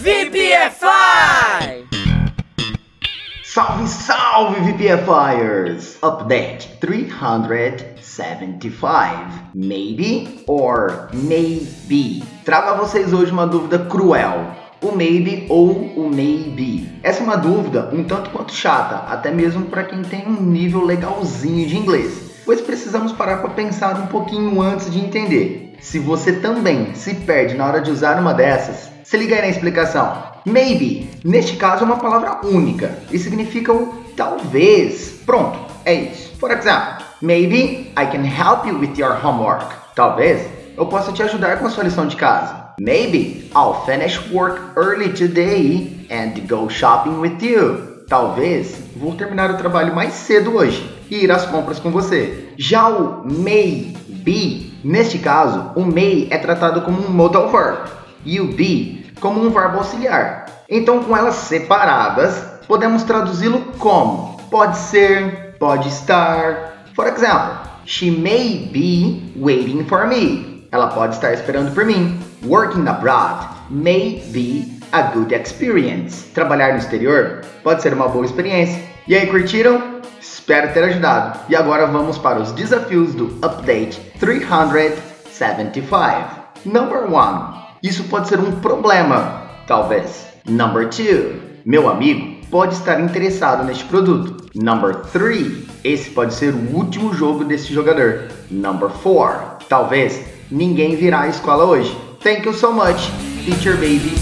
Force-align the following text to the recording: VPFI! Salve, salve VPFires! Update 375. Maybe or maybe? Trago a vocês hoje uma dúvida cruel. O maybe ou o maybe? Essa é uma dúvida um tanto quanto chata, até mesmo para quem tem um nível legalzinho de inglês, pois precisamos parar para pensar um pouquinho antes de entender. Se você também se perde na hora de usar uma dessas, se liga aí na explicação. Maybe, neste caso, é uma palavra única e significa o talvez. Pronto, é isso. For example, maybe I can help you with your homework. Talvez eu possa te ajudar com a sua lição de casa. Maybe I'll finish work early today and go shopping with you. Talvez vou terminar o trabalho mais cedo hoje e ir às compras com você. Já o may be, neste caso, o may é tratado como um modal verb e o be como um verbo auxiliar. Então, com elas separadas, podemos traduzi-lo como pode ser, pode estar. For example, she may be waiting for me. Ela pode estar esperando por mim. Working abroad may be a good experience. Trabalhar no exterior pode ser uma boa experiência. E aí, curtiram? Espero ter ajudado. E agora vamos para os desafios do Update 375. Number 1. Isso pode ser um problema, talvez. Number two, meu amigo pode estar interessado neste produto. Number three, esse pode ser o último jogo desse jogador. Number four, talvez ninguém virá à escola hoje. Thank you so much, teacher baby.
VPFI! 0.00 1.84
Salve, 3.44 3.86
salve 3.86 4.72
VPFires! 4.72 5.98
Update 6.02 6.78
375. 6.80 9.52
Maybe 9.54 10.42
or 10.46 11.10
maybe? 11.12 12.24
Trago 12.46 12.70
a 12.70 12.74
vocês 12.76 13.12
hoje 13.12 13.30
uma 13.30 13.46
dúvida 13.46 13.78
cruel. 13.78 14.56
O 14.80 14.92
maybe 14.92 15.44
ou 15.50 15.70
o 15.70 16.08
maybe? 16.08 16.90
Essa 17.02 17.20
é 17.20 17.24
uma 17.24 17.36
dúvida 17.36 17.90
um 17.92 18.02
tanto 18.02 18.30
quanto 18.30 18.54
chata, 18.54 19.12
até 19.12 19.30
mesmo 19.30 19.66
para 19.66 19.84
quem 19.84 20.00
tem 20.00 20.26
um 20.26 20.40
nível 20.40 20.82
legalzinho 20.82 21.68
de 21.68 21.76
inglês, 21.76 22.40
pois 22.46 22.62
precisamos 22.62 23.12
parar 23.12 23.42
para 23.42 23.50
pensar 23.50 24.00
um 24.00 24.06
pouquinho 24.06 24.62
antes 24.62 24.90
de 24.90 24.98
entender. 24.98 25.76
Se 25.78 25.98
você 25.98 26.32
também 26.32 26.94
se 26.94 27.16
perde 27.16 27.54
na 27.54 27.66
hora 27.66 27.82
de 27.82 27.90
usar 27.90 28.18
uma 28.18 28.32
dessas, 28.32 28.88
se 29.04 29.16
liga 29.16 29.36
aí 29.36 29.42
na 29.42 29.48
explicação. 29.48 30.30
Maybe, 30.44 31.10
neste 31.24 31.56
caso, 31.56 31.84
é 31.84 31.86
uma 31.86 31.98
palavra 31.98 32.46
única 32.46 32.98
e 33.10 33.18
significa 33.18 33.72
o 33.72 33.94
talvez. 34.16 35.20
Pronto, 35.26 35.58
é 35.84 35.94
isso. 35.94 36.34
For 36.38 36.50
example, 36.50 37.04
maybe 37.20 37.92
I 37.96 38.06
can 38.06 38.24
help 38.24 38.66
you 38.66 38.78
with 38.78 38.98
your 38.98 39.14
homework. 39.24 39.66
Talvez 39.94 40.46
eu 40.76 40.86
possa 40.86 41.12
te 41.12 41.22
ajudar 41.22 41.58
com 41.58 41.66
a 41.66 41.70
sua 41.70 41.84
lição 41.84 42.06
de 42.06 42.16
casa. 42.16 42.70
Maybe 42.80 43.50
I'll 43.54 43.82
finish 43.84 44.18
work 44.32 44.58
early 44.76 45.10
today 45.10 46.06
and 46.10 46.46
go 46.48 46.70
shopping 46.70 47.18
with 47.20 47.42
you. 47.42 48.04
Talvez 48.08 48.76
vou 48.96 49.14
terminar 49.14 49.50
o 49.50 49.56
trabalho 49.56 49.94
mais 49.94 50.14
cedo 50.14 50.56
hoje 50.56 50.90
e 51.10 51.24
ir 51.24 51.30
às 51.30 51.44
compras 51.44 51.78
com 51.78 51.90
você. 51.90 52.48
Já 52.56 52.88
o 52.88 53.22
may 53.24 53.94
be, 54.08 54.72
neste 54.82 55.18
caso, 55.18 55.72
o 55.76 55.82
may 55.82 56.26
é 56.30 56.38
tratado 56.38 56.80
como 56.80 57.06
um 57.06 57.10
modal 57.10 57.50
verb 57.50 57.99
e 58.24 58.40
o 58.40 58.52
be 58.52 59.12
como 59.20 59.44
um 59.44 59.50
verbo 59.50 59.78
auxiliar. 59.78 60.46
Então, 60.68 61.02
com 61.02 61.16
elas 61.16 61.34
separadas, 61.34 62.44
podemos 62.66 63.02
traduzi-lo 63.02 63.60
como 63.78 64.40
pode 64.50 64.76
ser, 64.76 65.56
pode 65.58 65.88
estar. 65.88 66.84
For 66.94 67.06
example, 67.06 67.70
she 67.84 68.10
may 68.10 68.68
be 68.72 69.32
waiting 69.36 69.84
for 69.84 70.06
me. 70.06 70.66
Ela 70.72 70.88
pode 70.88 71.14
estar 71.14 71.32
esperando 71.32 71.74
por 71.74 71.84
mim. 71.84 72.18
Working 72.44 72.88
abroad 72.88 73.46
may 73.70 74.22
be 74.32 74.80
a 74.92 75.02
good 75.02 75.34
experience. 75.34 76.30
Trabalhar 76.32 76.72
no 76.72 76.78
exterior 76.78 77.42
pode 77.62 77.82
ser 77.82 77.92
uma 77.92 78.08
boa 78.08 78.24
experiência. 78.24 78.82
E 79.06 79.14
aí, 79.16 79.26
curtiram? 79.26 80.00
Espero 80.20 80.72
ter 80.72 80.84
ajudado. 80.84 81.40
E 81.48 81.56
agora 81.56 81.86
vamos 81.86 82.18
para 82.18 82.40
os 82.40 82.52
desafios 82.52 83.14
do 83.14 83.26
Update 83.44 84.00
375. 84.18 86.40
Number 86.64 87.04
1. 87.04 87.69
Isso 87.82 88.04
pode 88.04 88.28
ser 88.28 88.38
um 88.38 88.52
problema, 88.60 89.42
talvez. 89.66 90.26
Number 90.46 90.88
two, 90.88 91.40
meu 91.64 91.88
amigo 91.88 92.40
pode 92.50 92.74
estar 92.74 93.00
interessado 93.00 93.64
neste 93.64 93.84
produto. 93.84 94.48
Number 94.54 94.96
three, 95.12 95.66
esse 95.82 96.10
pode 96.10 96.34
ser 96.34 96.52
o 96.52 96.76
último 96.76 97.14
jogo 97.14 97.44
desse 97.44 97.72
jogador. 97.72 98.28
Number 98.50 98.90
four, 98.90 99.58
talvez 99.68 100.22
ninguém 100.50 100.96
virá 100.96 101.22
à 101.22 101.28
escola 101.28 101.64
hoje. 101.64 101.96
Thank 102.22 102.46
you 102.46 102.52
so 102.52 102.72
much, 102.72 103.10
teacher 103.46 103.76
baby. 103.76 104.12